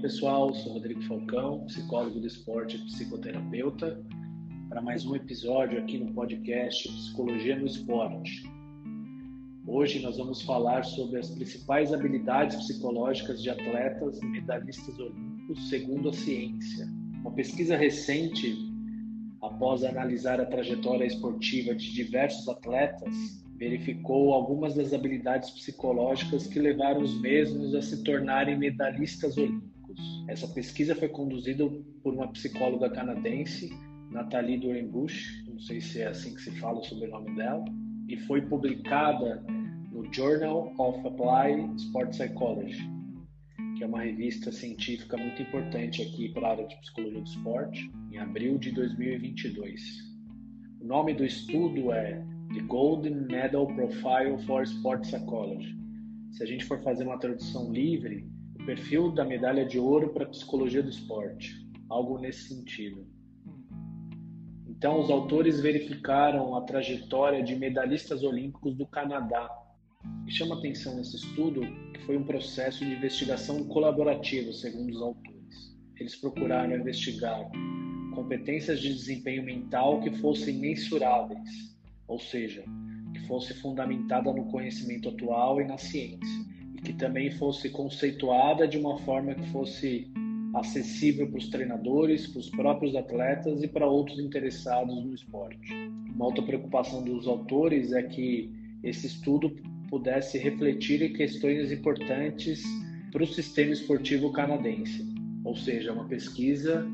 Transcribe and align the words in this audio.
pessoal? 0.00 0.54
Sou 0.54 0.74
Rodrigo 0.74 1.02
Falcão, 1.02 1.64
psicólogo 1.66 2.20
do 2.20 2.26
esporte 2.26 2.76
e 2.76 2.84
psicoterapeuta, 2.84 4.00
para 4.68 4.80
mais 4.80 5.04
um 5.04 5.16
episódio 5.16 5.78
aqui 5.78 5.98
no 5.98 6.12
podcast 6.12 6.88
Psicologia 6.88 7.58
no 7.58 7.66
Esporte. 7.66 8.48
Hoje 9.66 10.00
nós 10.00 10.16
vamos 10.16 10.42
falar 10.42 10.84
sobre 10.84 11.18
as 11.18 11.30
principais 11.30 11.92
habilidades 11.92 12.56
psicológicas 12.58 13.42
de 13.42 13.50
atletas 13.50 14.20
medalhistas 14.20 14.96
olímpicos 15.00 15.68
segundo 15.68 16.10
a 16.10 16.12
ciência. 16.12 16.86
Uma 17.20 17.32
pesquisa 17.32 17.76
recente, 17.76 18.56
após 19.42 19.82
analisar 19.82 20.40
a 20.40 20.46
trajetória 20.46 21.06
esportiva 21.06 21.74
de 21.74 21.92
diversos 21.92 22.48
atletas, 22.48 23.42
verificou 23.56 24.32
algumas 24.32 24.76
das 24.76 24.94
habilidades 24.94 25.50
psicológicas 25.50 26.46
que 26.46 26.60
levaram 26.60 27.02
os 27.02 27.20
mesmos 27.20 27.74
a 27.74 27.82
se 27.82 28.04
tornarem 28.04 28.56
medalhistas 28.56 29.36
olímpicos. 29.36 29.77
Essa 30.28 30.46
pesquisa 30.46 30.94
foi 30.94 31.08
conduzida 31.08 31.66
por 32.02 32.12
uma 32.12 32.28
psicóloga 32.28 32.90
canadense, 32.90 33.72
Nathalie 34.10 34.58
Dorenbush, 34.58 35.42
não 35.48 35.58
sei 35.58 35.80
se 35.80 36.02
é 36.02 36.08
assim 36.08 36.34
que 36.34 36.42
se 36.42 36.50
fala 36.60 36.82
sobre 36.82 37.08
o 37.08 37.10
nome 37.10 37.34
dela, 37.34 37.64
e 38.06 38.16
foi 38.18 38.42
publicada 38.42 39.42
no 39.90 40.12
Journal 40.12 40.74
of 40.78 41.06
Applied 41.06 41.74
Sport 41.80 42.10
Psychology, 42.10 42.78
que 43.76 43.84
é 43.84 43.86
uma 43.86 44.02
revista 44.02 44.52
científica 44.52 45.16
muito 45.16 45.40
importante 45.40 46.02
aqui 46.02 46.28
para 46.28 46.48
a 46.48 46.50
área 46.50 46.66
de 46.66 46.76
psicologia 46.76 47.20
do 47.20 47.26
esporte, 47.26 47.90
em 48.12 48.18
abril 48.18 48.58
de 48.58 48.70
2022. 48.72 49.80
O 50.82 50.84
nome 50.84 51.14
do 51.14 51.24
estudo 51.24 51.90
é 51.90 52.22
The 52.52 52.60
Golden 52.66 53.14
Medal 53.14 53.66
Profile 53.66 54.38
for 54.46 54.62
Sport 54.62 55.06
Psychology. 55.06 55.74
Se 56.32 56.42
a 56.42 56.46
gente 56.46 56.66
for 56.66 56.82
fazer 56.82 57.04
uma 57.04 57.18
tradução 57.18 57.72
livre, 57.72 58.28
perfil 58.68 59.10
da 59.10 59.24
medalha 59.24 59.64
de 59.64 59.78
ouro 59.78 60.10
para 60.10 60.24
a 60.24 60.28
psicologia 60.28 60.82
do 60.82 60.90
esporte, 60.90 61.66
algo 61.88 62.18
nesse 62.18 62.54
sentido. 62.54 63.06
Então, 64.68 65.00
os 65.00 65.08
autores 65.08 65.58
verificaram 65.58 66.54
a 66.54 66.60
trajetória 66.60 67.42
de 67.42 67.56
medalhistas 67.56 68.22
olímpicos 68.22 68.76
do 68.76 68.86
Canadá. 68.86 69.48
E 70.26 70.30
chama 70.30 70.58
atenção 70.58 70.96
nesse 70.96 71.16
estudo 71.16 71.62
que 71.94 72.00
foi 72.04 72.18
um 72.18 72.24
processo 72.24 72.84
de 72.84 72.92
investigação 72.92 73.64
colaborativo, 73.64 74.52
segundo 74.52 74.90
os 74.90 75.00
autores. 75.00 75.74
Eles 75.98 76.14
procuraram 76.16 76.76
investigar 76.76 77.50
competências 78.14 78.80
de 78.80 78.92
desempenho 78.92 79.44
mental 79.44 80.02
que 80.02 80.10
fossem 80.18 80.58
mensuráveis 80.58 81.78
ou 82.08 82.18
seja, 82.18 82.64
que 83.12 83.20
fosse 83.26 83.54
fundamentada 83.54 84.32
no 84.32 84.50
conhecimento 84.50 85.10
atual 85.10 85.60
e 85.60 85.64
na 85.64 85.76
ciência, 85.76 86.47
que 86.82 86.92
também 86.92 87.30
fosse 87.30 87.70
conceituada 87.70 88.66
de 88.66 88.78
uma 88.78 88.98
forma 88.98 89.34
que 89.34 89.46
fosse 89.50 90.10
acessível 90.54 91.28
para 91.28 91.38
os 91.38 91.48
treinadores, 91.48 92.26
para 92.26 92.40
os 92.40 92.50
próprios 92.50 92.96
atletas 92.96 93.62
e 93.62 93.68
para 93.68 93.86
outros 93.86 94.18
interessados 94.18 95.04
no 95.04 95.14
esporte. 95.14 95.72
Uma 96.14 96.26
outra 96.26 96.42
preocupação 96.42 97.02
dos 97.02 97.26
autores 97.26 97.92
é 97.92 98.02
que 98.02 98.50
esse 98.82 99.06
estudo 99.06 99.54
pudesse 99.88 100.38
refletir 100.38 101.12
questões 101.12 101.72
importantes 101.72 102.62
para 103.10 103.22
o 103.22 103.26
sistema 103.26 103.72
esportivo 103.72 104.30
canadense, 104.32 105.06
ou 105.44 105.56
seja, 105.56 105.92
uma 105.92 106.04
pesquisa 106.04 106.86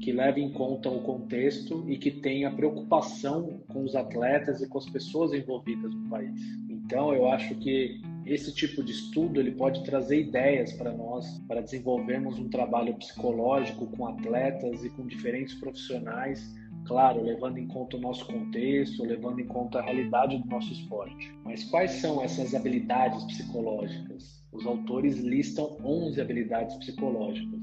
que 0.00 0.12
leve 0.12 0.40
em 0.40 0.50
conta 0.50 0.88
o 0.88 1.00
contexto 1.02 1.84
e 1.88 1.98
que 1.98 2.10
tenha 2.10 2.50
preocupação 2.50 3.60
com 3.68 3.84
os 3.84 3.94
atletas 3.96 4.62
e 4.62 4.68
com 4.68 4.78
as 4.78 4.88
pessoas 4.88 5.32
envolvidas 5.32 5.92
no 5.92 6.08
país. 6.08 6.40
Então, 6.70 7.12
eu 7.12 7.28
acho 7.28 7.54
que 7.56 8.00
esse 8.32 8.54
tipo 8.54 8.82
de 8.82 8.92
estudo 8.92 9.40
ele 9.40 9.52
pode 9.52 9.84
trazer 9.84 10.20
ideias 10.20 10.72
para 10.72 10.92
nós 10.92 11.26
para 11.48 11.60
desenvolvermos 11.60 12.38
um 12.38 12.48
trabalho 12.48 12.94
psicológico 12.94 13.86
com 13.88 14.06
atletas 14.06 14.84
e 14.84 14.90
com 14.90 15.06
diferentes 15.06 15.54
profissionais 15.54 16.54
claro, 16.88 17.22
levando 17.22 17.58
em 17.58 17.68
conta 17.68 17.96
o 17.96 18.00
nosso 18.00 18.26
contexto, 18.26 19.04
levando 19.04 19.40
em 19.40 19.46
conta 19.46 19.78
a 19.78 19.82
realidade 19.82 20.38
do 20.38 20.48
nosso 20.48 20.72
esporte. 20.72 21.32
Mas 21.44 21.62
quais 21.64 21.92
são 21.92 22.22
essas 22.24 22.54
habilidades 22.54 23.22
psicológicas? 23.24 24.42
Os 24.50 24.66
autores 24.66 25.18
listam 25.18 25.76
11 25.84 26.18
habilidades 26.20 26.74
psicológicas. 26.76 27.62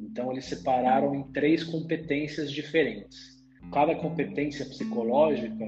Então, 0.00 0.32
eles 0.32 0.46
separaram 0.46 1.14
em 1.14 1.22
três 1.32 1.62
competências 1.62 2.50
diferentes. 2.50 3.38
Cada 3.70 3.94
competência 3.94 4.64
psicológica 4.64 5.66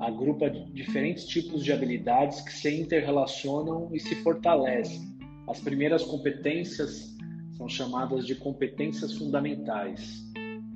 agrupa 0.00 0.48
diferentes 0.48 1.26
tipos 1.26 1.62
de 1.62 1.72
habilidades 1.72 2.40
que 2.40 2.52
se 2.52 2.74
interrelacionam 2.74 3.90
e 3.92 4.00
se 4.00 4.14
fortalecem. 4.22 5.14
As 5.46 5.60
primeiras 5.60 6.02
competências 6.02 7.14
são 7.52 7.68
chamadas 7.68 8.26
de 8.26 8.34
competências 8.34 9.12
fundamentais, 9.18 10.24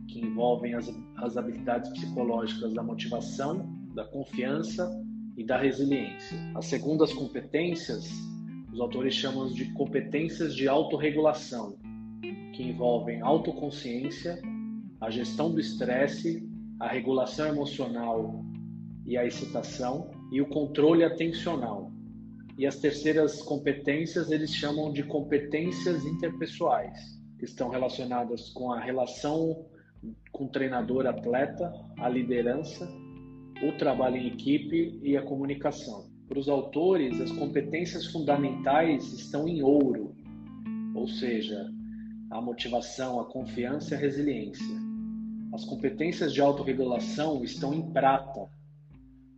que 0.08 0.20
envolvem 0.20 0.74
as, 0.74 0.92
as 1.16 1.38
habilidades 1.38 1.90
psicológicas 1.90 2.74
da 2.74 2.82
motivação, 2.82 3.66
da 3.94 4.04
confiança 4.04 4.90
e 5.38 5.44
da 5.44 5.58
resiliência. 5.58 6.38
As 6.54 6.66
segundas 6.66 7.12
competências, 7.14 8.10
os 8.70 8.78
autores 8.78 9.14
chamam 9.14 9.48
de 9.48 9.72
competências 9.72 10.54
de 10.54 10.68
autorregulação, 10.68 11.78
que 12.52 12.62
envolvem 12.62 13.22
autoconsciência, 13.22 14.38
a 15.00 15.08
gestão 15.08 15.50
do 15.50 15.58
estresse, 15.58 16.46
a 16.78 16.88
regulação 16.88 17.46
emocional 17.46 18.44
e 19.06 19.16
a 19.16 19.24
excitação 19.24 20.10
e 20.32 20.40
o 20.40 20.46
controle 20.46 21.04
atencional. 21.04 21.90
E 22.56 22.66
as 22.66 22.76
terceiras 22.76 23.42
competências 23.42 24.30
eles 24.30 24.54
chamam 24.54 24.92
de 24.92 25.02
competências 25.02 26.04
interpessoais, 26.04 26.98
que 27.38 27.44
estão 27.44 27.68
relacionadas 27.68 28.50
com 28.50 28.72
a 28.72 28.80
relação 28.80 29.66
com 30.32 30.44
o 30.44 30.48
treinador-atleta, 30.48 31.72
a 31.98 32.08
liderança, 32.08 32.86
o 33.62 33.72
trabalho 33.78 34.16
em 34.16 34.28
equipe 34.28 35.00
e 35.02 35.16
a 35.16 35.22
comunicação. 35.22 36.10
Para 36.28 36.38
os 36.38 36.48
autores, 36.48 37.20
as 37.20 37.30
competências 37.32 38.06
fundamentais 38.06 39.12
estão 39.12 39.46
em 39.48 39.62
ouro, 39.62 40.14
ou 40.94 41.06
seja, 41.06 41.70
a 42.30 42.40
motivação, 42.40 43.20
a 43.20 43.24
confiança 43.26 43.94
e 43.94 43.96
a 43.96 44.00
resiliência. 44.00 44.76
As 45.52 45.64
competências 45.64 46.32
de 46.32 46.40
autorregulação 46.40 47.44
estão 47.44 47.72
em 47.72 47.92
prata 47.92 48.48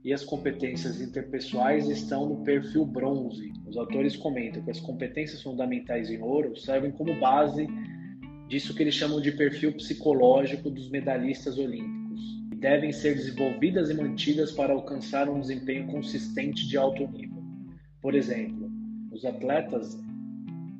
e 0.06 0.12
as 0.12 0.24
competências 0.24 1.00
interpessoais 1.00 1.88
estão 1.88 2.28
no 2.28 2.44
perfil 2.44 2.86
bronze. 2.86 3.52
Os 3.66 3.76
autores 3.76 4.14
comentam 4.14 4.62
que 4.62 4.70
as 4.70 4.78
competências 4.78 5.42
fundamentais 5.42 6.08
em 6.08 6.22
ouro 6.22 6.56
servem 6.56 6.92
como 6.92 7.18
base 7.18 7.66
disso 8.46 8.72
que 8.72 8.84
eles 8.84 8.94
chamam 8.94 9.20
de 9.20 9.32
perfil 9.32 9.72
psicológico 9.72 10.70
dos 10.70 10.88
medalhistas 10.90 11.58
olímpicos 11.58 12.20
e 12.52 12.54
devem 12.54 12.92
ser 12.92 13.16
desenvolvidas 13.16 13.90
e 13.90 13.94
mantidas 13.94 14.52
para 14.52 14.72
alcançar 14.72 15.28
um 15.28 15.40
desempenho 15.40 15.88
consistente 15.88 16.68
de 16.68 16.76
alto 16.76 17.04
nível. 17.08 17.42
Por 18.00 18.14
exemplo, 18.14 18.70
os 19.10 19.24
atletas 19.24 20.00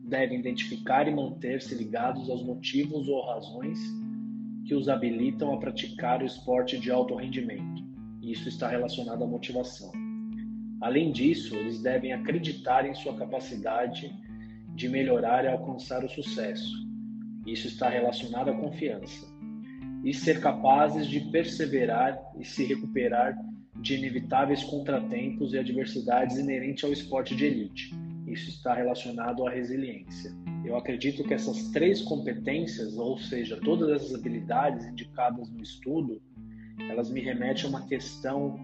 devem 0.05 0.39
identificar 0.39 1.09
e 1.09 1.13
manter-se 1.13 1.75
ligados 1.75 2.31
aos 2.31 2.45
motivos 2.45 3.09
ou 3.09 3.27
razões 3.27 3.81
que 4.65 4.75
os 4.77 4.89
habilitam 4.89 5.53
a 5.53 5.59
praticar 5.59 6.23
o 6.23 6.27
esporte 6.27 6.79
de 6.79 6.93
alto 6.93 7.17
rendimento. 7.17 7.86
Isso 8.27 8.49
está 8.49 8.69
relacionado 8.69 9.23
à 9.23 9.27
motivação. 9.27 9.93
Além 10.81 11.13
disso, 11.13 11.55
eles 11.55 11.81
devem 11.81 12.13
acreditar 12.13 12.85
em 12.85 12.93
sua 12.93 13.17
capacidade 13.17 14.13
de 14.75 14.89
melhorar 14.89 15.45
e 15.45 15.49
alcançar 15.49 16.05
o 16.05 16.09
sucesso. 16.09 16.75
Isso 17.47 17.69
está 17.69 17.89
relacionado 17.89 18.51
à 18.51 18.53
confiança. 18.53 19.27
E 20.05 20.13
ser 20.13 20.41
capazes 20.41 21.07
de 21.07 21.21
perseverar 21.21 22.21
e 22.37 22.45
se 22.45 22.65
recuperar 22.65 23.39
de 23.77 23.95
inevitáveis 23.95 24.65
contratempos 24.65 25.55
e 25.55 25.59
adversidades 25.59 26.37
inerentes 26.37 26.83
ao 26.83 26.93
esporte 26.93 27.37
de 27.37 27.45
elite 27.45 27.95
isso 28.27 28.51
está 28.51 28.75
relacionado 28.75 29.47
à 29.47 29.51
resiliência. 29.51 30.33
Eu 30.65 30.77
acredito 30.77 31.23
que 31.23 31.33
essas 31.33 31.69
três 31.71 32.03
competências, 32.03 32.97
ou 32.97 33.17
seja, 33.19 33.57
todas 33.61 33.89
essas 33.91 34.15
habilidades 34.15 34.85
indicadas 34.85 35.49
no 35.49 35.63
estudo, 35.63 36.21
elas 36.91 37.11
me 37.11 37.21
remetem 37.21 37.65
a 37.65 37.69
uma 37.69 37.87
questão 37.87 38.59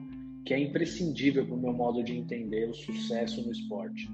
que 0.44 0.52
é 0.52 0.58
imprescindível 0.58 1.46
para 1.46 1.54
o 1.54 1.60
meu 1.60 1.72
modo 1.72 2.02
de 2.02 2.16
entender 2.16 2.68
o 2.68 2.74
sucesso 2.74 3.42
no 3.42 3.52
esporte, 3.52 4.10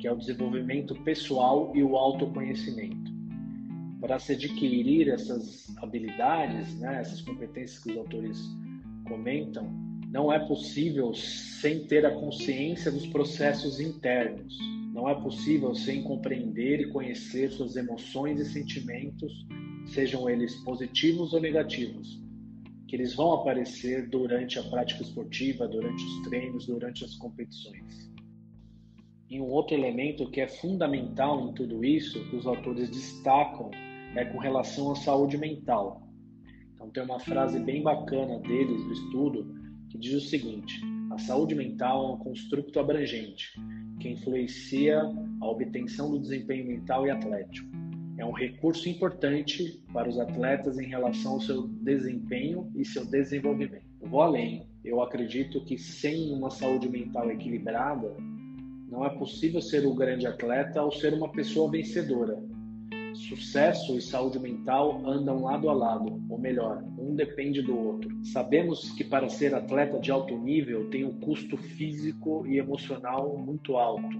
que 0.00 0.06
é 0.06 0.12
o 0.12 0.16
desenvolvimento 0.16 0.94
pessoal 1.02 1.72
e 1.74 1.82
o 1.82 1.96
autoconhecimento. 1.96 3.10
Para 4.00 4.18
se 4.18 4.32
adquirir 4.32 5.08
essas 5.08 5.74
habilidades, 5.78 6.78
né, 6.78 7.00
essas 7.00 7.20
competências 7.22 7.82
que 7.82 7.92
os 7.92 7.98
autores 7.98 8.38
comentam, 9.06 9.70
não 10.10 10.32
é 10.32 10.38
possível 10.38 11.14
sem 11.14 11.86
ter 11.86 12.04
a 12.04 12.10
consciência 12.10 12.90
dos 12.90 13.06
processos 13.06 13.80
internos 13.80 14.58
não 14.92 15.08
é 15.08 15.14
possível 15.14 15.74
sem 15.74 16.02
compreender 16.02 16.80
e 16.80 16.90
conhecer 16.90 17.50
suas 17.50 17.76
emoções 17.76 18.38
e 18.38 18.44
sentimentos, 18.44 19.46
sejam 19.86 20.28
eles 20.28 20.54
positivos 20.56 21.32
ou 21.32 21.40
negativos, 21.40 22.22
que 22.92 22.96
eles 22.96 23.14
vão 23.14 23.32
aparecer 23.32 24.06
durante 24.10 24.58
a 24.58 24.62
prática 24.64 25.02
esportiva, 25.02 25.66
durante 25.66 26.04
os 26.04 26.28
treinos, 26.28 26.66
durante 26.66 27.02
as 27.02 27.14
competições. 27.14 28.12
E 29.30 29.40
um 29.40 29.46
outro 29.46 29.74
elemento 29.74 30.30
que 30.30 30.42
é 30.42 30.46
fundamental 30.46 31.48
em 31.48 31.54
tudo 31.54 31.82
isso, 31.82 32.22
que 32.28 32.36
os 32.36 32.46
autores 32.46 32.90
destacam, 32.90 33.70
é 34.14 34.26
com 34.26 34.36
relação 34.36 34.92
à 34.92 34.94
saúde 34.94 35.38
mental. 35.38 36.06
Então 36.74 36.90
tem 36.90 37.02
uma 37.02 37.18
frase 37.18 37.58
bem 37.58 37.82
bacana 37.82 38.38
deles 38.40 38.84
do 38.84 38.92
estudo 38.92 39.54
que 39.88 39.96
diz 39.96 40.12
o 40.12 40.28
seguinte: 40.28 40.78
a 41.12 41.18
saúde 41.18 41.54
mental 41.54 42.10
é 42.10 42.12
um 42.12 42.18
construto 42.18 42.78
abrangente 42.78 43.58
que 44.00 44.10
influencia 44.10 45.00
a 45.40 45.46
obtenção 45.46 46.10
do 46.10 46.20
desempenho 46.20 46.66
mental 46.66 47.06
e 47.06 47.10
atlético. 47.10 47.81
É 48.18 48.24
um 48.24 48.32
recurso 48.32 48.88
importante 48.88 49.82
para 49.92 50.08
os 50.08 50.18
atletas 50.18 50.78
em 50.78 50.86
relação 50.86 51.32
ao 51.32 51.40
seu 51.40 51.66
desempenho 51.66 52.70
e 52.76 52.84
seu 52.84 53.04
desenvolvimento. 53.04 53.82
Vou 54.00 54.20
além. 54.20 54.66
Eu 54.84 55.00
acredito 55.00 55.64
que 55.64 55.78
sem 55.78 56.32
uma 56.32 56.50
saúde 56.50 56.88
mental 56.88 57.30
equilibrada, 57.30 58.14
não 58.90 59.06
é 59.06 59.10
possível 59.10 59.62
ser 59.62 59.86
um 59.86 59.94
grande 59.94 60.26
atleta 60.26 60.82
ou 60.82 60.92
ser 60.92 61.14
uma 61.14 61.30
pessoa 61.30 61.70
vencedora. 61.70 62.38
Sucesso 63.14 63.96
e 63.96 64.02
saúde 64.02 64.38
mental 64.38 65.00
andam 65.06 65.42
lado 65.42 65.70
a 65.70 65.72
lado, 65.72 66.22
ou 66.28 66.38
melhor, 66.38 66.84
um 66.98 67.14
depende 67.14 67.62
do 67.62 67.78
outro. 67.78 68.10
Sabemos 68.24 68.92
que 68.92 69.04
para 69.04 69.28
ser 69.28 69.54
atleta 69.54 69.98
de 69.98 70.10
alto 70.10 70.36
nível 70.36 70.90
tem 70.90 71.04
um 71.04 71.18
custo 71.20 71.56
físico 71.56 72.46
e 72.46 72.58
emocional 72.58 73.38
muito 73.38 73.76
alto, 73.76 74.18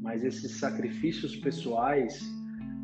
mas 0.00 0.24
esses 0.24 0.52
sacrifícios 0.52 1.36
pessoais 1.36 2.39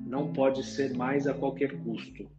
não 0.07 0.33
pode 0.33 0.65
ser 0.65 0.95
mais 0.95 1.27
a 1.27 1.35
qualquer 1.35 1.83
custo. 1.83 2.31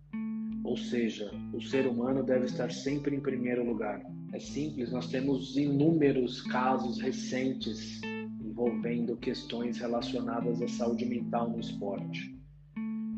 Ou 0.64 0.78
seja, 0.78 1.30
o 1.54 1.62
ser 1.62 1.86
humano 1.86 2.24
deve 2.24 2.46
estar 2.46 2.72
sempre 2.72 3.16
em 3.16 3.20
primeiro 3.20 3.64
lugar. 3.64 4.02
É 4.34 4.40
simples, 4.40 4.92
nós 4.92 5.08
temos 5.08 5.58
inúmeros 5.58 6.42
casos 6.44 7.00
recentes 7.00 8.02
envolvendo 8.42 9.16
questões 9.18 9.78
relacionadas 9.78 10.62
à 10.62 10.68
saúde 10.68 11.06
mental 11.06 11.50
no 11.50 11.60
esporte. 11.60 12.36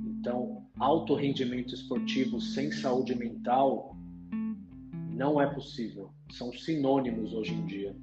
Então, 0.05 0.63
alto 0.77 1.15
rendimento 1.15 1.73
esportivo 1.73 2.41
sem 2.41 2.71
saúde 2.71 3.15
mental 3.15 3.95
não 5.11 5.39
é 5.39 5.47
possível. 5.53 6.11
São 6.31 6.51
sinônimos 6.53 7.33
hoje 7.33 7.53
em 7.53 7.65
dia. 7.65 7.95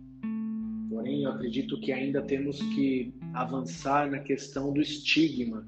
Porém, 0.89 1.25
eu 1.25 1.31
acredito 1.31 1.79
que 1.81 1.93
ainda 1.93 2.23
temos 2.23 2.59
que 2.75 3.15
avançar 3.35 4.11
na 4.11 4.21
questão 4.21 4.73
do 4.73 4.81
estigma 4.81 5.67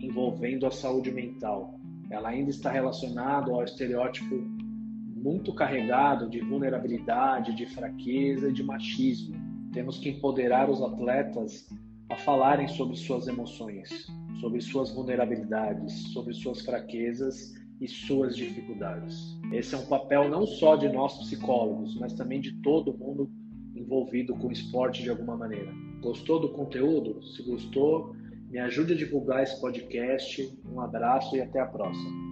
envolvendo 0.00 0.66
a 0.66 0.70
saúde 0.70 1.10
mental. 1.10 1.78
Ela 2.10 2.30
ainda 2.30 2.50
está 2.50 2.70
relacionada 2.70 3.52
ao 3.52 3.64
estereótipo 3.64 4.34
muito 4.34 5.54
carregado 5.54 6.28
de 6.28 6.40
vulnerabilidade, 6.40 7.54
de 7.54 7.66
fraqueza 7.66 8.48
e 8.48 8.52
de 8.52 8.62
machismo 8.62 9.46
temos 9.76 9.98
que 9.98 10.08
empoderar 10.08 10.70
os 10.70 10.80
atletas 10.80 11.68
a 12.08 12.16
falarem 12.16 12.66
sobre 12.66 12.96
suas 12.96 13.28
emoções, 13.28 14.06
sobre 14.40 14.58
suas 14.62 14.90
vulnerabilidades, 14.90 16.14
sobre 16.14 16.32
suas 16.32 16.62
fraquezas 16.62 17.52
e 17.78 17.86
suas 17.86 18.34
dificuldades. 18.34 19.38
Esse 19.52 19.74
é 19.74 19.78
um 19.78 19.84
papel 19.84 20.30
não 20.30 20.46
só 20.46 20.76
de 20.76 20.88
nós 20.88 21.18
psicólogos, 21.18 21.94
mas 22.00 22.14
também 22.14 22.40
de 22.40 22.52
todo 22.62 22.96
mundo 22.96 23.30
envolvido 23.74 24.34
com 24.36 24.48
o 24.48 24.52
esporte 24.52 25.02
de 25.02 25.10
alguma 25.10 25.36
maneira. 25.36 25.70
Gostou 26.00 26.40
do 26.40 26.48
conteúdo? 26.54 27.22
Se 27.22 27.42
gostou, 27.42 28.16
me 28.48 28.58
ajude 28.58 28.94
a 28.94 28.96
divulgar 28.96 29.42
esse 29.42 29.60
podcast. 29.60 30.58
Um 30.64 30.80
abraço 30.80 31.36
e 31.36 31.40
até 31.40 31.60
a 31.60 31.66
próxima. 31.66 32.26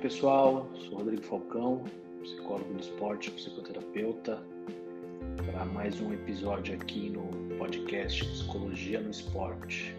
pessoal, 0.00 0.66
sou 0.74 0.98
Rodrigo 0.98 1.22
Falcão, 1.22 1.84
psicólogo 2.22 2.72
do 2.72 2.80
esporte, 2.80 3.30
psicoterapeuta, 3.30 4.42
para 5.36 5.64
mais 5.66 6.00
um 6.00 6.12
episódio 6.12 6.74
aqui 6.74 7.10
no 7.10 7.22
podcast 7.58 8.24
Psicologia 8.24 9.00
no 9.00 9.10
Esporte. 9.10 9.94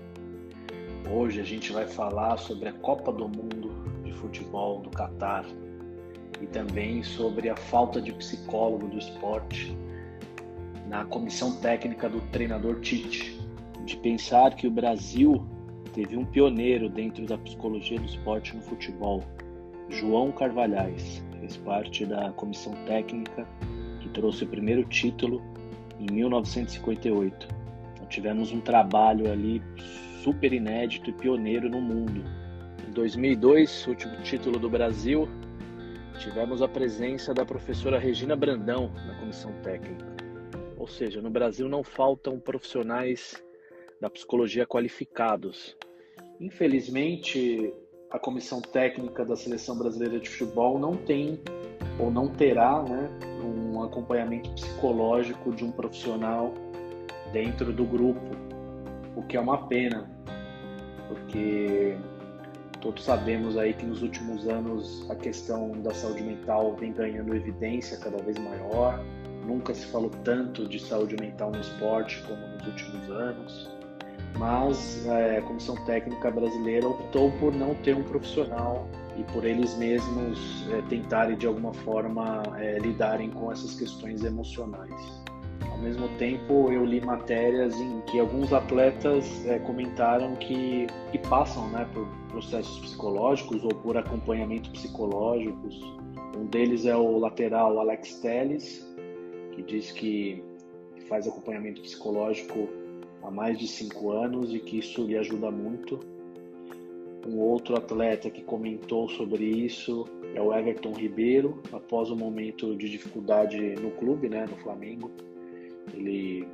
Hoje 1.09 1.39
a 1.39 1.43
gente 1.43 1.71
vai 1.71 1.87
falar 1.87 2.37
sobre 2.37 2.69
a 2.69 2.73
Copa 2.73 3.13
do 3.13 3.29
Mundo 3.29 3.71
de 4.03 4.11
Futebol 4.11 4.81
do 4.81 4.89
Catar 4.89 5.45
e 6.41 6.47
também 6.47 7.03
sobre 7.03 7.49
a 7.49 7.55
falta 7.55 8.01
de 8.01 8.11
psicólogo 8.11 8.87
do 8.87 8.97
esporte 8.97 9.77
na 10.87 11.05
comissão 11.05 11.55
técnica 11.57 12.09
do 12.09 12.19
treinador 12.31 12.81
Tite. 12.81 13.39
De 13.85 13.95
pensar 13.97 14.55
que 14.55 14.67
o 14.67 14.71
Brasil 14.71 15.45
teve 15.93 16.17
um 16.17 16.25
pioneiro 16.25 16.89
dentro 16.89 17.25
da 17.25 17.37
psicologia 17.37 17.99
do 17.99 18.05
esporte 18.05 18.55
no 18.55 18.61
futebol, 18.61 19.23
João 19.89 20.31
Carvalhais, 20.31 21.23
fez 21.39 21.57
parte 21.57 22.05
da 22.05 22.31
comissão 22.31 22.73
técnica 22.85 23.47
que 23.99 24.09
trouxe 24.09 24.43
o 24.43 24.47
primeiro 24.47 24.83
título 24.85 25.41
em 25.99 26.11
1958. 26.11 27.47
Então, 27.93 28.07
tivemos 28.07 28.51
um 28.51 28.61
trabalho 28.61 29.31
ali 29.31 29.61
super 30.23 30.53
inédito 30.53 31.09
e 31.09 31.13
pioneiro 31.13 31.69
no 31.69 31.81
mundo. 31.81 32.23
Em 32.87 32.91
2002, 32.91 33.87
último 33.87 34.15
título 34.23 34.59
do 34.59 34.69
Brasil, 34.69 35.27
tivemos 36.21 36.61
a 36.61 36.67
presença 36.67 37.33
da 37.33 37.43
professora 37.43 37.97
Regina 37.97 38.35
Brandão 38.35 38.91
na 39.07 39.19
comissão 39.19 39.51
técnica. 39.63 40.05
Ou 40.77 40.87
seja, 40.87 41.19
no 41.19 41.31
Brasil 41.31 41.67
não 41.67 41.83
faltam 41.83 42.39
profissionais 42.39 43.43
da 43.99 44.07
psicologia 44.07 44.67
qualificados. 44.67 45.75
Infelizmente, 46.39 47.73
a 48.11 48.19
comissão 48.19 48.61
técnica 48.61 49.25
da 49.25 49.35
seleção 49.35 49.75
brasileira 49.75 50.19
de 50.19 50.29
futebol 50.29 50.77
não 50.77 50.95
tem 50.95 51.39
ou 51.99 52.11
não 52.11 52.27
terá 52.27 52.83
né, 52.83 53.09
um 53.43 53.81
acompanhamento 53.81 54.51
psicológico 54.51 55.51
de 55.51 55.65
um 55.65 55.71
profissional 55.71 56.53
dentro 57.33 57.73
do 57.73 57.83
grupo, 57.83 58.29
o 59.15 59.23
que 59.23 59.37
é 59.37 59.39
uma 59.39 59.67
pena, 59.67 60.07
porque 61.07 61.97
todos 62.81 63.03
sabemos 63.03 63.57
aí 63.57 63.73
que 63.73 63.85
nos 63.85 64.01
últimos 64.01 64.47
anos 64.47 65.09
a 65.09 65.15
questão 65.15 65.71
da 65.81 65.93
saúde 65.93 66.23
mental 66.23 66.75
vem 66.75 66.91
ganhando 66.91 67.35
evidência 67.35 67.97
cada 67.97 68.17
vez 68.17 68.37
maior. 68.37 69.03
Nunca 69.45 69.73
se 69.73 69.85
falou 69.87 70.09
tanto 70.23 70.67
de 70.67 70.79
saúde 70.79 71.15
mental 71.19 71.51
no 71.51 71.59
esporte 71.59 72.21
como 72.27 72.47
nos 72.47 72.67
últimos 72.67 73.09
anos 73.09 73.81
mas 74.37 75.05
é, 75.05 75.37
a 75.37 75.41
comissão 75.41 75.75
técnica 75.85 76.31
brasileira 76.31 76.87
optou 76.87 77.31
por 77.33 77.53
não 77.53 77.75
ter 77.75 77.95
um 77.95 78.03
profissional 78.03 78.87
e 79.17 79.23
por 79.31 79.45
eles 79.45 79.77
mesmos 79.77 80.65
é, 80.71 80.81
tentarem 80.83 81.37
de 81.37 81.45
alguma 81.45 81.73
forma 81.73 82.41
é, 82.57 82.79
lidarem 82.79 83.29
com 83.29 83.51
essas 83.51 83.75
questões 83.75 84.23
emocionais. 84.23 85.21
Ao 85.69 85.77
mesmo 85.77 86.07
tempo, 86.17 86.71
eu 86.71 86.85
li 86.85 87.01
matérias 87.01 87.75
em 87.79 88.01
que 88.01 88.19
alguns 88.19 88.53
atletas 88.53 89.45
é, 89.45 89.59
comentaram 89.59 90.35
que, 90.35 90.87
que 91.11 91.17
passam 91.17 91.69
né, 91.69 91.87
por 91.93 92.07
processos 92.29 92.79
psicológicos 92.79 93.63
ou 93.63 93.69
por 93.69 93.97
acompanhamento 93.97 94.69
psicológicos. 94.71 95.79
Um 96.37 96.45
deles 96.45 96.85
é 96.85 96.95
o 96.95 97.17
lateral 97.17 97.79
Alex 97.79 98.19
Telles, 98.19 98.87
que 99.53 99.61
diz 99.63 99.91
que 99.91 100.43
faz 101.07 101.27
acompanhamento 101.27 101.81
psicológico 101.81 102.69
há 103.21 103.29
mais 103.29 103.57
de 103.57 103.67
cinco 103.67 104.11
anos 104.11 104.53
e 104.53 104.59
que 104.59 104.79
isso 104.79 105.03
lhe 105.03 105.17
ajuda 105.17 105.51
muito. 105.51 105.99
Um 107.27 107.37
outro 107.37 107.75
atleta 107.75 108.29
que 108.29 108.41
comentou 108.41 109.07
sobre 109.09 109.43
isso 109.45 110.05
é 110.33 110.41
o 110.41 110.53
Everton 110.53 110.93
Ribeiro, 110.93 111.61
após 111.71 112.09
um 112.09 112.15
momento 112.15 112.75
de 112.75 112.89
dificuldade 112.89 113.59
no 113.75 113.91
clube, 113.91 114.29
né, 114.29 114.45
no 114.49 114.55
Flamengo. 114.57 115.11
Ele 115.93 116.47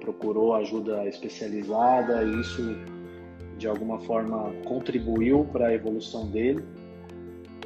procurou 0.00 0.54
ajuda 0.54 1.06
especializada 1.06 2.22
e 2.22 2.40
isso 2.40 2.76
de 3.56 3.66
alguma 3.66 3.98
forma 4.00 4.52
contribuiu 4.64 5.44
para 5.52 5.68
a 5.68 5.74
evolução 5.74 6.26
dele. 6.26 6.64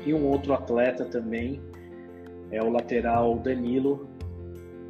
E 0.05 0.15
um 0.15 0.27
outro 0.27 0.53
atleta 0.53 1.05
também 1.05 1.61
é 2.51 2.63
o 2.63 2.71
lateral 2.71 3.37
Danilo, 3.39 4.09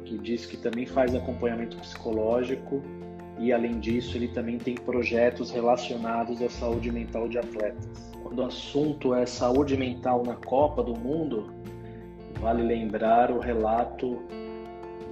que 0.05 0.17
diz 0.17 0.45
que 0.45 0.57
também 0.57 0.85
faz 0.85 1.15
acompanhamento 1.15 1.77
psicológico 1.77 2.81
e 3.39 3.53
além 3.53 3.79
disso 3.79 4.17
ele 4.17 4.27
também 4.27 4.57
tem 4.57 4.75
projetos 4.75 5.49
relacionados 5.49 6.41
à 6.41 6.49
saúde 6.49 6.91
mental 6.91 7.27
de 7.27 7.37
atletas. 7.37 8.11
Quando 8.21 8.39
o 8.39 8.45
assunto 8.45 9.13
é 9.13 9.25
saúde 9.25 9.77
mental 9.77 10.23
na 10.25 10.35
Copa 10.35 10.83
do 10.83 10.93
Mundo, 10.93 11.53
vale 12.39 12.61
lembrar 12.61 13.31
o 13.31 13.39
relato 13.39 14.21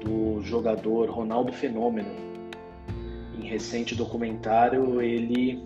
do 0.07 0.41
jogador 0.41 1.09
Ronaldo 1.09 1.51
Fenômeno. 1.51 2.09
Em 3.37 3.45
recente 3.45 3.93
documentário, 3.93 5.01
ele 5.01 5.61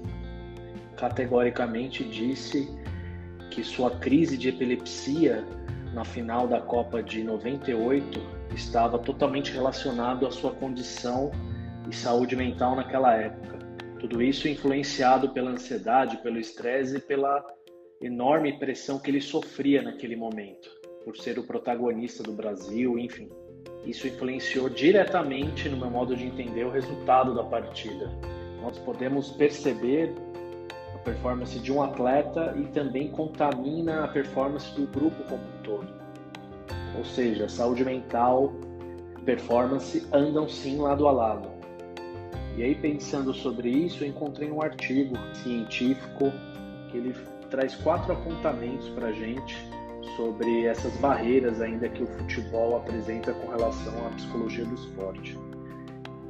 categoricamente 0.98 2.04
disse 2.04 2.68
que 3.52 3.64
sua 3.64 3.92
crise 3.92 4.38
de 4.38 4.50
epilepsia 4.50 5.46
na 5.94 6.04
final 6.04 6.48
da 6.48 6.60
Copa 6.60 7.04
de 7.04 7.24
98 7.24 8.20
estava 8.56 8.98
totalmente 8.98 9.52
relacionado 9.52 10.26
à 10.26 10.32
sua 10.32 10.52
condição 10.52 11.32
e 11.90 11.96
saúde 11.96 12.36
mental 12.36 12.76
naquela 12.76 13.14
época. 13.14 13.60
Tudo 14.00 14.22
isso 14.22 14.48
influenciado 14.48 15.30
pela 15.30 15.52
ansiedade, 15.52 16.18
pelo 16.18 16.40
estresse 16.40 16.98
e 16.98 17.00
pela 17.00 17.46
enorme 18.02 18.58
pressão 18.58 18.98
que 18.98 19.12
ele 19.12 19.22
sofria 19.22 19.82
naquele 19.82 20.16
momento, 20.16 20.70
por 21.04 21.16
ser 21.16 21.38
o 21.38 21.44
protagonista 21.44 22.24
do 22.24 22.32
Brasil, 22.32 22.98
enfim. 22.98 23.30
Isso 23.86 24.08
influenciou 24.08 24.70
diretamente 24.70 25.68
no 25.68 25.78
meu 25.78 25.90
modo 25.90 26.16
de 26.16 26.26
entender 26.26 26.66
o 26.66 26.72
resultado 26.72 27.34
da 27.34 27.44
partida. 27.44 28.12
Nós 28.62 28.78
podemos 28.78 29.32
perceber 29.32 30.14
a 30.94 30.98
performance 31.00 31.58
de 31.60 31.72
um 31.72 31.82
atleta 31.82 32.54
e 32.58 32.66
também 32.68 33.10
contamina 33.10 34.04
a 34.04 34.08
performance 34.08 34.72
do 34.76 34.86
grupo 34.86 35.24
como 35.24 35.42
um 35.42 35.64
todo. 35.64 35.88
Ou 36.98 37.04
seja, 37.04 37.50
saúde 37.50 37.84
mental 37.84 38.54
e 39.18 39.22
performance 39.24 40.08
andam 40.12 40.48
sim 40.48 40.78
lado 40.78 41.08
a 41.08 41.12
lado. 41.12 41.50
E 42.58 42.64
aí, 42.64 42.76
pensando 42.76 43.34
sobre 43.34 43.70
isso, 43.70 44.04
eu 44.04 44.10
encontrei 44.10 44.52
um 44.52 44.62
artigo 44.62 45.16
científico 45.34 46.32
que 46.90 46.98
ele 46.98 47.16
traz 47.50 47.76
quatro 47.76 48.14
apontamentos 48.14 48.90
para 48.90 49.08
a 49.08 49.12
gente 49.12 49.56
sobre 50.16 50.66
essas 50.66 50.94
barreiras 50.98 51.62
ainda 51.62 51.88
que 51.90 52.04
o 52.04 52.08
futebol 52.08 52.78
apresenta 52.78 53.34
com 53.34 53.48
relação 53.52 54.08
à 54.08 54.10
psicologia 54.12 54.66
do 54.66 54.76
esporte. 54.76 55.38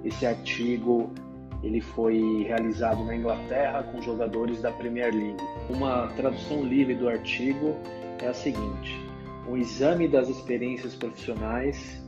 Esse 0.03 0.25
artigo 0.25 1.11
ele 1.63 1.79
foi 1.79 2.43
realizado 2.47 3.03
na 3.03 3.15
Inglaterra 3.15 3.83
com 3.83 4.01
jogadores 4.01 4.61
da 4.61 4.71
Premier 4.71 5.13
League. 5.13 5.43
Uma 5.69 6.07
tradução 6.15 6.63
livre 6.63 6.95
do 6.95 7.07
artigo 7.07 7.75
é 8.21 8.27
a 8.27 8.33
seguinte: 8.33 8.99
um 9.47 9.55
exame 9.55 10.07
das 10.07 10.27
experiências 10.27 10.95
profissionais 10.95 12.01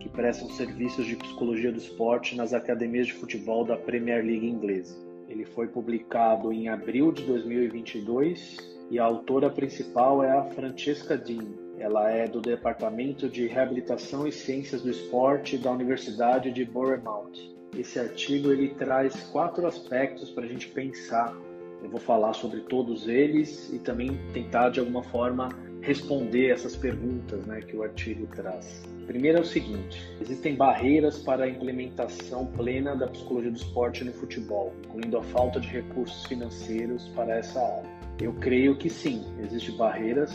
que 0.00 0.08
prestam 0.08 0.48
serviços 0.50 1.06
de 1.06 1.16
psicologia 1.16 1.70
do 1.70 1.78
esporte 1.78 2.36
nas 2.36 2.52
academias 2.52 3.06
de 3.06 3.14
futebol 3.14 3.64
da 3.64 3.76
Premier 3.76 4.24
League 4.24 4.46
inglesa. 4.46 4.96
Ele 5.28 5.44
foi 5.44 5.68
publicado 5.68 6.52
em 6.52 6.68
abril 6.68 7.12
de 7.12 7.22
2022 7.24 8.77
e 8.90 8.98
a 8.98 9.04
autora 9.04 9.50
principal 9.50 10.22
é 10.22 10.30
a 10.30 10.44
Francesca 10.44 11.16
Dean. 11.16 11.46
Ela 11.78 12.10
é 12.10 12.26
do 12.26 12.40
Departamento 12.40 13.28
de 13.28 13.46
Reabilitação 13.46 14.26
e 14.26 14.32
Ciências 14.32 14.82
do 14.82 14.90
Esporte 14.90 15.56
da 15.56 15.70
Universidade 15.70 16.50
de 16.50 16.64
Bournemouth. 16.64 17.56
Esse 17.76 17.98
artigo 17.98 18.50
ele 18.50 18.68
traz 18.70 19.14
quatro 19.30 19.66
aspectos 19.66 20.30
para 20.30 20.44
a 20.44 20.48
gente 20.48 20.68
pensar. 20.68 21.36
Eu 21.82 21.88
vou 21.90 22.00
falar 22.00 22.32
sobre 22.32 22.60
todos 22.62 23.06
eles 23.06 23.72
e 23.72 23.78
também 23.78 24.18
tentar 24.32 24.70
de 24.70 24.80
alguma 24.80 25.02
forma 25.04 25.48
responder 25.80 26.50
essas 26.50 26.74
perguntas 26.74 27.46
né, 27.46 27.60
que 27.60 27.76
o 27.76 27.82
artigo 27.82 28.26
traz. 28.34 28.82
Primeiro 29.06 29.38
é 29.38 29.40
o 29.40 29.44
seguinte: 29.44 30.02
existem 30.20 30.56
barreiras 30.56 31.18
para 31.18 31.44
a 31.44 31.48
implementação 31.48 32.46
plena 32.46 32.96
da 32.96 33.06
psicologia 33.06 33.50
do 33.50 33.56
esporte 33.56 34.02
no 34.02 34.12
futebol, 34.12 34.74
incluindo 34.84 35.18
a 35.18 35.22
falta 35.22 35.60
de 35.60 35.68
recursos 35.68 36.26
financeiros 36.26 37.08
para 37.10 37.36
essa 37.36 37.60
área. 37.60 37.97
Eu 38.20 38.32
creio 38.34 38.76
que 38.76 38.90
sim, 38.90 39.24
existem 39.40 39.76
barreiras 39.76 40.32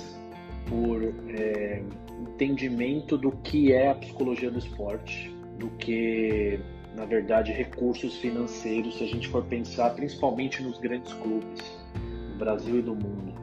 por 0.67 1.03
é, 1.03 1.83
entendimento 2.21 3.17
do 3.17 3.31
que 3.31 3.73
é 3.73 3.89
a 3.89 3.95
psicologia 3.95 4.49
do 4.49 4.57
esporte, 4.57 5.35
do 5.59 5.69
que, 5.71 6.59
na 6.95 7.05
verdade, 7.05 7.51
recursos 7.51 8.17
financeiros, 8.17 8.97
se 8.97 9.03
a 9.03 9.07
gente 9.07 9.27
for 9.27 9.43
pensar 9.45 9.89
principalmente 9.91 10.63
nos 10.63 10.79
grandes 10.79 11.11
clubes, 11.13 11.61
do 12.31 12.37
Brasil 12.37 12.79
e 12.79 12.81
do 12.81 12.95
mundo. 12.95 13.33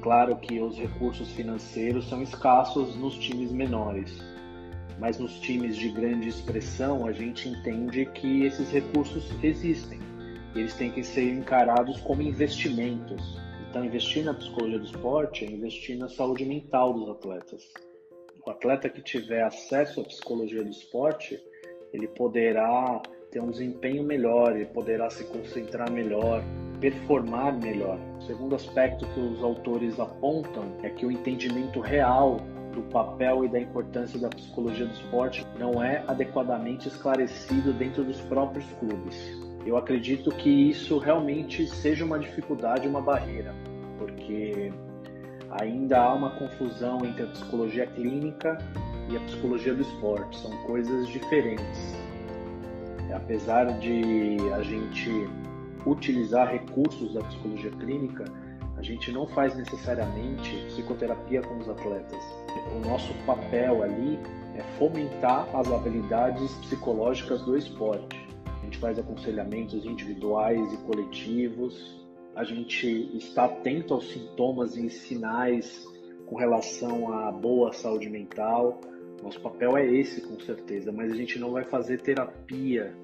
Claro 0.00 0.36
que 0.36 0.60
os 0.60 0.78
recursos 0.78 1.30
financeiros 1.32 2.08
são 2.08 2.22
escassos 2.22 2.96
nos 2.96 3.14
times 3.16 3.52
menores, 3.52 4.18
mas 4.98 5.18
nos 5.18 5.38
times 5.40 5.76
de 5.76 5.90
grande 5.90 6.28
expressão 6.28 7.06
a 7.06 7.12
gente 7.12 7.48
entende 7.48 8.06
que 8.06 8.44
esses 8.44 8.70
recursos 8.70 9.30
existem. 9.42 9.98
Eles 10.54 10.74
têm 10.74 10.90
que 10.90 11.04
ser 11.04 11.30
encarados 11.32 12.00
como 12.00 12.22
investimentos. 12.22 13.38
Então, 13.70 13.84
investir 13.84 14.24
na 14.24 14.34
psicologia 14.34 14.80
do 14.80 14.84
esporte 14.84 15.44
é 15.44 15.48
investir 15.48 15.96
na 15.96 16.08
saúde 16.08 16.44
mental 16.44 16.92
dos 16.92 17.08
atletas. 17.08 17.62
O 18.44 18.50
atleta 18.50 18.88
que 18.88 19.00
tiver 19.00 19.44
acesso 19.44 20.00
à 20.00 20.04
psicologia 20.04 20.64
do 20.64 20.70
esporte, 20.70 21.40
ele 21.92 22.08
poderá 22.08 23.00
ter 23.30 23.40
um 23.40 23.48
desempenho 23.48 24.02
melhor, 24.02 24.56
ele 24.56 24.66
poderá 24.66 25.08
se 25.08 25.22
concentrar 25.22 25.88
melhor, 25.88 26.42
performar 26.80 27.56
melhor. 27.56 27.96
O 28.18 28.22
segundo 28.22 28.56
aspecto 28.56 29.06
que 29.14 29.20
os 29.20 29.40
autores 29.40 30.00
apontam 30.00 30.76
é 30.82 30.90
que 30.90 31.06
o 31.06 31.12
entendimento 31.12 31.78
real 31.78 32.38
do 32.74 32.82
papel 32.90 33.44
e 33.44 33.48
da 33.48 33.60
importância 33.60 34.18
da 34.18 34.30
psicologia 34.30 34.86
do 34.86 34.94
esporte 34.94 35.46
não 35.60 35.80
é 35.80 36.02
adequadamente 36.08 36.88
esclarecido 36.88 37.72
dentro 37.72 38.02
dos 38.02 38.20
próprios 38.22 38.66
clubes. 38.80 39.49
Eu 39.66 39.76
acredito 39.76 40.30
que 40.30 40.48
isso 40.48 40.98
realmente 40.98 41.66
seja 41.66 42.04
uma 42.04 42.18
dificuldade, 42.18 42.88
uma 42.88 43.00
barreira, 43.00 43.54
porque 43.98 44.72
ainda 45.50 46.00
há 46.00 46.14
uma 46.14 46.30
confusão 46.30 47.04
entre 47.04 47.24
a 47.24 47.26
psicologia 47.26 47.86
clínica 47.86 48.56
e 49.10 49.16
a 49.16 49.20
psicologia 49.20 49.74
do 49.74 49.82
esporte, 49.82 50.38
são 50.38 50.50
coisas 50.62 51.08
diferentes. 51.08 51.94
Apesar 53.14 53.66
de 53.80 54.36
a 54.54 54.62
gente 54.62 55.28
utilizar 55.84 56.48
recursos 56.48 57.12
da 57.12 57.20
psicologia 57.22 57.70
clínica, 57.72 58.24
a 58.76 58.82
gente 58.82 59.12
não 59.12 59.26
faz 59.26 59.54
necessariamente 59.56 60.56
psicoterapia 60.68 61.42
com 61.42 61.58
os 61.58 61.68
atletas. 61.68 62.22
O 62.74 62.88
nosso 62.88 63.12
papel 63.26 63.82
ali 63.82 64.18
é 64.54 64.62
fomentar 64.78 65.46
as 65.54 65.70
habilidades 65.70 66.52
psicológicas 66.56 67.42
do 67.42 67.56
esporte. 67.56 68.29
Gente 68.70 68.78
faz 68.78 69.00
aconselhamentos 69.00 69.84
individuais 69.84 70.72
e 70.72 70.76
coletivos, 70.76 72.06
a 72.36 72.44
gente 72.44 72.86
está 73.16 73.46
atento 73.46 73.94
aos 73.94 74.08
sintomas 74.12 74.76
e 74.76 74.88
sinais 74.88 75.84
com 76.26 76.36
relação 76.36 77.12
à 77.12 77.32
boa 77.32 77.72
saúde 77.72 78.08
mental. 78.08 78.80
Nosso 79.24 79.40
papel 79.40 79.76
é 79.76 79.92
esse, 79.92 80.20
com 80.20 80.38
certeza, 80.38 80.92
mas 80.92 81.10
a 81.10 81.16
gente 81.16 81.36
não 81.36 81.50
vai 81.50 81.64
fazer 81.64 82.00
terapia 82.00 82.94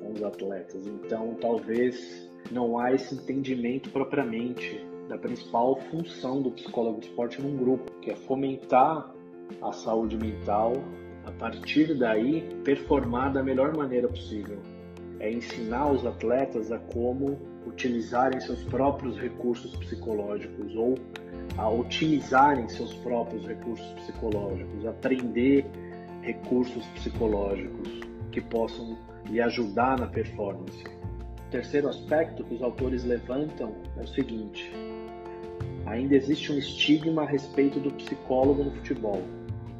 com 0.00 0.12
os 0.12 0.22
atletas. 0.22 0.86
Então, 0.86 1.36
talvez 1.40 2.30
não 2.48 2.78
há 2.78 2.92
esse 2.92 3.12
entendimento 3.12 3.90
propriamente 3.90 4.80
da 5.08 5.18
principal 5.18 5.74
função 5.90 6.40
do 6.40 6.52
psicólogo 6.52 7.00
de 7.00 7.08
esporte 7.08 7.42
num 7.42 7.56
grupo, 7.56 7.90
que 8.00 8.12
é 8.12 8.14
fomentar 8.14 9.12
a 9.60 9.72
saúde 9.72 10.16
mental, 10.16 10.74
a 11.24 11.32
partir 11.32 11.98
daí 11.98 12.48
performar 12.62 13.32
da 13.32 13.42
melhor 13.42 13.76
maneira 13.76 14.06
possível. 14.06 14.69
É 15.20 15.30
ensinar 15.30 15.92
os 15.92 16.04
atletas 16.04 16.72
a 16.72 16.78
como 16.78 17.38
utilizarem 17.66 18.40
seus 18.40 18.62
próprios 18.64 19.18
recursos 19.18 19.76
psicológicos 19.76 20.74
ou 20.74 20.98
a 21.56 21.68
otimizarem 21.68 22.68
seus 22.68 22.94
próprios 22.94 23.46
recursos 23.46 23.86
psicológicos, 23.92 24.86
aprender 24.86 25.66
recursos 26.22 26.84
psicológicos 26.94 28.00
que 28.32 28.40
possam 28.40 28.96
lhe 29.26 29.40
ajudar 29.40 29.98
na 29.98 30.06
performance. 30.06 30.82
O 30.84 31.50
terceiro 31.50 31.88
aspecto 31.88 32.44
que 32.44 32.54
os 32.54 32.62
autores 32.62 33.04
levantam 33.04 33.74
é 33.98 34.02
o 34.02 34.08
seguinte: 34.08 34.72
ainda 35.86 36.14
existe 36.14 36.52
um 36.52 36.58
estigma 36.58 37.22
a 37.22 37.26
respeito 37.26 37.78
do 37.80 37.90
psicólogo 37.92 38.64
no 38.64 38.70
futebol. 38.72 39.22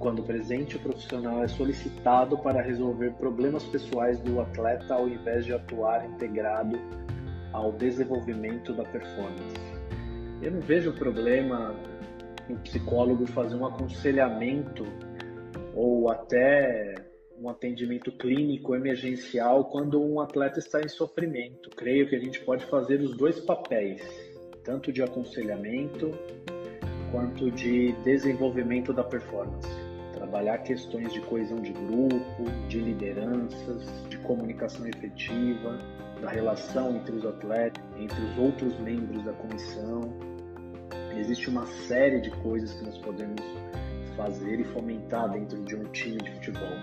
Quando 0.01 0.23
presente, 0.23 0.77
o 0.77 0.81
profissional 0.81 1.45
é 1.45 1.49
solicitado 1.49 2.39
para 2.39 2.63
resolver 2.63 3.11
problemas 3.19 3.65
pessoais 3.65 4.19
do 4.21 4.41
atleta 4.41 4.95
ao 4.95 5.07
invés 5.07 5.45
de 5.45 5.53
atuar 5.53 6.09
integrado 6.09 6.81
ao 7.53 7.71
desenvolvimento 7.73 8.73
da 8.73 8.83
performance. 8.83 9.61
Eu 10.41 10.53
não 10.53 10.61
vejo 10.61 10.95
problema 10.95 11.77
em 12.49 12.57
psicólogo 12.57 13.27
fazer 13.27 13.55
um 13.55 13.67
aconselhamento 13.67 14.85
ou 15.75 16.11
até 16.11 16.95
um 17.39 17.51
atendimento 17.51 18.11
clínico 18.13 18.75
emergencial 18.75 19.67
quando 19.67 20.03
um 20.03 20.19
atleta 20.19 20.61
está 20.61 20.81
em 20.81 20.89
sofrimento. 20.89 21.69
Creio 21.77 22.09
que 22.09 22.17
a 22.17 22.21
gente 22.21 22.41
pode 22.41 22.65
fazer 22.65 23.03
os 23.03 23.15
dois 23.19 23.39
papéis, 23.41 24.03
tanto 24.65 24.91
de 24.91 25.03
aconselhamento 25.03 26.11
quanto 27.13 27.51
de 27.51 27.93
desenvolvimento 28.03 28.95
da 28.95 29.05
performance. 29.05 29.80
Trabalhar 30.31 30.59
questões 30.59 31.13
de 31.13 31.21
coesão 31.23 31.61
de 31.61 31.73
grupo, 31.73 32.45
de 32.69 32.79
lideranças, 32.79 33.83
de 34.09 34.17
comunicação 34.19 34.87
efetiva, 34.87 35.77
da 36.23 36.31
relação 36.31 36.95
entre 36.95 37.17
os 37.17 37.27
atletas, 37.27 37.83
entre 37.99 38.23
os 38.27 38.39
outros 38.39 38.79
membros 38.79 39.25
da 39.25 39.33
comissão. 39.33 40.03
Existe 41.19 41.51
uma 41.51 41.67
série 41.89 42.21
de 42.21 42.31
coisas 42.43 42.73
que 42.75 42.85
nós 42.85 42.97
podemos 42.99 43.43
fazer 44.17 44.61
e 44.61 44.65
fomentar 44.67 45.31
dentro 45.31 45.65
de 45.65 45.75
um 45.75 45.83
time 45.87 46.19
de 46.19 46.31
futebol. 46.35 46.79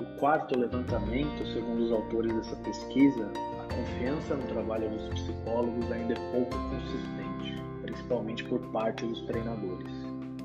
O 0.00 0.20
quarto 0.20 0.56
levantamento, 0.56 1.44
segundo 1.52 1.82
os 1.82 1.90
autores 1.90 2.32
dessa 2.32 2.54
pesquisa, 2.58 3.28
a 3.58 3.74
confiança 3.74 4.36
no 4.36 4.46
trabalho 4.46 4.88
dos 4.88 5.08
psicólogos 5.08 5.90
ainda 5.90 6.14
é 6.14 6.30
pouco 6.30 6.56
consistente, 6.70 7.60
principalmente 7.82 8.44
por 8.44 8.60
parte 8.70 9.04
dos 9.04 9.20
treinadores. 9.22 10.01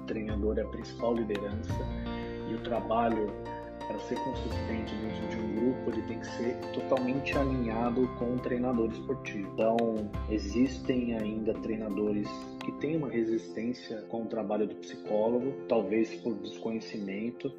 Treinador 0.07 0.57
é 0.57 0.61
a 0.61 0.67
principal 0.67 1.13
liderança 1.13 1.85
e 2.49 2.55
o 2.55 2.59
trabalho 2.59 3.31
para 3.87 3.99
ser 3.99 4.15
consistente 4.19 4.93
dentro 4.95 5.27
de 5.29 5.37
um 5.37 5.55
grupo, 5.55 5.91
ele 5.91 6.01
tem 6.03 6.19
que 6.19 6.27
ser 6.27 6.57
totalmente 6.73 7.37
alinhado 7.37 8.07
com 8.19 8.35
o 8.35 8.39
treinador 8.39 8.91
esportivo. 8.91 9.49
Então, 9.53 9.77
existem 10.29 11.15
ainda 11.17 11.53
treinadores 11.53 12.27
que 12.65 12.71
têm 12.73 12.97
uma 12.97 13.09
resistência 13.09 14.01
com 14.09 14.23
o 14.23 14.25
trabalho 14.25 14.67
do 14.67 14.75
psicólogo, 14.75 15.53
talvez 15.69 16.13
por 16.15 16.35
desconhecimento, 16.35 17.51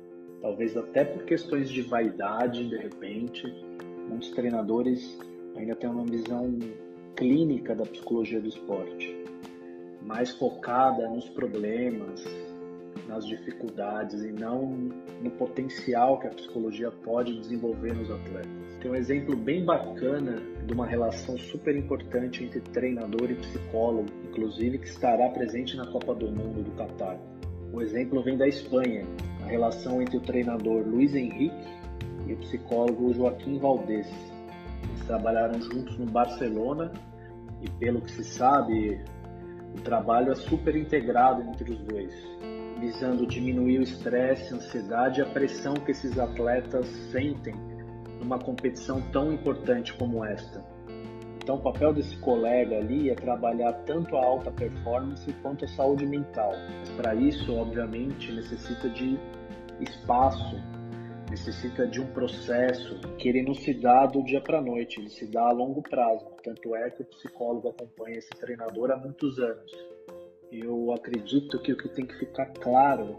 talvez 0.43 0.77
até 0.77 1.05
por 1.05 1.25
questões 1.25 1.71
de 1.71 1.83
vaidade, 1.83 2.69
de 2.69 2.77
repente. 2.77 3.43
Muitos 4.07 4.31
treinadores 4.31 5.19
ainda 5.57 5.75
têm 5.75 5.89
uma 5.89 6.05
visão 6.05 6.59
clínica 7.17 7.75
da 7.75 7.85
psicologia 7.85 8.41
do 8.41 8.49
esporte, 8.49 9.17
mais 10.09 10.31
focada 10.31 11.07
nos 11.07 11.29
problemas, 11.29 12.25
nas 13.07 13.27
dificuldades 13.27 14.23
e 14.23 14.33
não 14.33 14.91
no 15.23 15.31
potencial 15.33 16.19
que 16.19 16.27
a 16.27 16.31
psicologia 16.31 16.91
pode 16.91 17.39
desenvolver 17.39 17.95
nos 17.95 18.11
atletas. 18.11 18.79
Tem 18.81 18.91
um 18.91 18.95
exemplo 18.95 19.37
bem 19.37 19.67
bacana 19.67 20.37
de 20.65 20.73
uma 20.73 20.87
relação 20.87 21.37
super 21.37 21.77
importante 21.77 22.43
entre 22.43 22.61
treinador 22.61 23.31
e 23.31 23.35
psicólogo, 23.35 24.09
inclusive 24.31 24.79
que 24.79 24.89
estará 24.89 25.29
presente 25.29 25.77
na 25.77 25.87
Copa 25.87 26.15
do 26.15 26.31
Mundo 26.31 26.63
do 26.63 26.71
Catar. 26.71 27.19
O 27.71 27.83
exemplo 27.83 28.23
vem 28.23 28.39
da 28.39 28.49
Espanha, 28.49 29.05
a 29.43 29.47
relação 29.47 30.01
entre 30.01 30.17
o 30.17 30.21
treinador 30.21 30.87
Luiz 30.89 31.15
Henrique 31.15 31.69
e 32.27 32.33
o 32.33 32.37
psicólogo 32.39 33.13
Joaquim 33.13 33.59
Valdés. 33.59 34.09
Eles 34.89 35.07
trabalharam 35.07 35.61
juntos 35.61 35.99
no 35.99 36.07
Barcelona 36.07 36.93
e, 37.61 37.69
pelo 37.73 38.01
que 38.01 38.11
se 38.11 38.25
sabe, 38.25 38.99
o 39.77 39.81
trabalho 39.81 40.33
é 40.33 40.35
super 40.35 40.75
integrado 40.77 41.43
entre 41.43 41.73
os 41.73 41.79
dois 41.81 42.39
visando 42.79 43.27
diminuir 43.27 43.81
o 43.81 43.83
estresse, 43.83 44.53
a 44.53 44.57
ansiedade 44.57 45.21
e 45.21 45.23
a 45.23 45.27
pressão 45.27 45.75
que 45.75 45.91
esses 45.91 46.19
atletas 46.19 46.87
sentem 47.11 47.55
numa 48.21 48.39
competição 48.39 49.01
tão 49.13 49.33
importante 49.33 49.93
como 49.95 50.25
esta. 50.25 50.65
Então, 51.37 51.57
o 51.57 51.63
papel 51.63 51.95
desse 51.95 52.17
colega 52.19 52.77
ali 52.77 53.11
é 53.11 53.15
trabalhar 53.15 53.73
tanto 53.85 54.17
a 54.17 54.25
alta 54.25 54.51
performance 54.51 55.33
quanto 55.43 55.65
a 55.65 55.69
saúde 55.69 56.05
mental. 56.05 56.53
Mas 56.81 56.91
para 56.91 57.15
isso, 57.15 57.55
obviamente, 57.55 58.31
necessita 58.33 58.89
de 58.91 59.19
espaço, 59.81 60.57
necessita 61.31 61.87
de 61.87 62.01
um 62.01 62.07
processo 62.07 62.99
que 63.19 63.29
ele 63.29 63.43
não 63.43 63.55
se 63.55 63.75
dá 63.75 64.07
do 64.07 64.23
dia 64.23 64.41
para 64.41 64.61
noite, 64.61 65.01
ele 65.01 65.11
se 65.11 65.27
dá 65.27 65.43
a 65.43 65.53
longo 65.53 65.83
prazo. 65.83 66.27
Tanto 66.43 66.75
é 66.75 66.91
que 66.91 67.03
o 67.03 67.07
psicólogo 67.07 67.69
acompanha 67.69 68.19
esse 68.19 68.31
treinador 68.31 68.91
há 68.91 68.97
muitos 68.97 69.39
anos. 69.39 69.73
Eu 70.51 70.93
acredito 70.93 71.59
que 71.61 71.73
o 71.73 71.77
que 71.77 71.89
tem 71.91 72.07
que 72.07 72.19
ficar 72.19 72.47
claro 72.55 73.19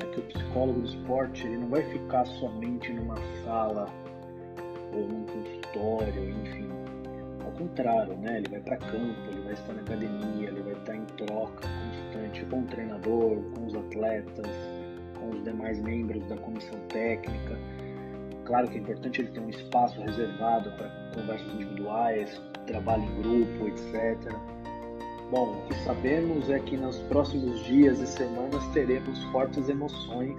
é 0.00 0.06
que 0.06 0.20
o 0.20 0.22
psicólogo 0.24 0.80
do 0.80 0.88
esporte 0.88 1.46
ele 1.46 1.56
não 1.56 1.68
vai 1.68 1.82
ficar 1.90 2.26
somente 2.26 2.92
numa 2.92 3.16
sala 3.44 3.86
ou 4.92 5.08
num 5.08 5.24
consultório, 5.24 6.28
enfim. 6.28 6.68
Ao 7.42 7.52
contrário, 7.52 8.16
né? 8.18 8.38
Ele 8.38 8.48
vai 8.50 8.60
para 8.60 8.76
campo, 8.76 9.30
ele 9.30 9.40
vai 9.42 9.54
estar 9.54 9.72
na 9.72 9.80
academia, 9.80 10.48
ele 10.48 10.62
vai 10.62 10.74
estar 10.74 10.94
em 10.94 11.04
troca 11.06 11.66
constante 11.66 12.44
com 12.46 12.60
o 12.60 12.66
treinador, 12.66 13.42
com 13.54 13.66
os 13.66 13.74
atletas, 13.74 14.46
com 15.22 15.30
os 15.30 15.44
demais 15.44 15.80
membros 15.80 16.26
da 16.26 16.36
comissão 16.36 16.78
técnica. 16.88 17.58
Claro 18.44 18.68
que 18.68 18.76
é 18.76 18.80
importante 18.80 19.22
ele 19.22 19.30
ter 19.30 19.40
um 19.40 19.48
espaço 19.48 20.00
reservado 20.02 20.70
para 20.72 20.88
conversas 21.14 21.54
individuais, 21.54 22.42
trabalho 22.66 23.04
em 23.04 23.22
grupo, 23.22 23.68
etc 23.68 24.32
Bom, 25.32 25.50
o 25.50 25.66
que 25.66 25.74
sabemos 25.76 26.50
é 26.50 26.58
que 26.58 26.76
nos 26.76 26.98
próximos 27.04 27.64
dias 27.64 27.98
e 28.00 28.06
semanas 28.06 28.66
teremos 28.74 29.24
fortes 29.32 29.66
emoções, 29.66 30.38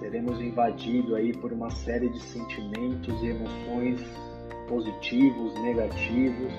seremos 0.00 0.40
invadidos 0.40 1.14
aí 1.14 1.32
por 1.32 1.52
uma 1.52 1.70
série 1.70 2.08
de 2.08 2.18
sentimentos 2.18 3.22
e 3.22 3.28
emoções 3.28 4.00
positivos, 4.68 5.54
negativos, 5.62 6.52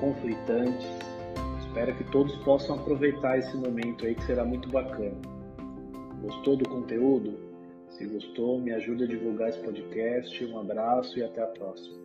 conflitantes. 0.00 0.88
Espero 1.60 1.94
que 1.94 2.02
todos 2.10 2.34
possam 2.38 2.74
aproveitar 2.74 3.38
esse 3.38 3.56
momento 3.56 4.04
aí 4.04 4.16
que 4.16 4.24
será 4.24 4.44
muito 4.44 4.68
bacana. 4.68 5.29
Gostou 6.22 6.56
do 6.56 6.68
conteúdo? 6.68 7.38
Se 7.90 8.06
gostou, 8.06 8.60
me 8.60 8.72
ajuda 8.72 9.04
a 9.04 9.08
divulgar 9.08 9.48
esse 9.48 9.58
podcast. 9.58 10.44
Um 10.44 10.58
abraço 10.58 11.18
e 11.18 11.22
até 11.22 11.42
a 11.42 11.46
próxima. 11.46 11.98